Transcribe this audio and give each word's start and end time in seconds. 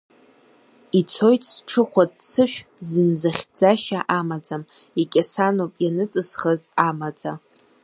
Ицоит 0.99 1.43
сҽыхәа-ццышә, 1.51 2.57
зынӡа 2.89 3.29
хьӡашьа 3.37 3.99
амаӡам, 4.17 4.63
икьасаноуп 5.01 5.73
ианаҵысхыз 5.83 6.61
амаӡа. 6.87 7.31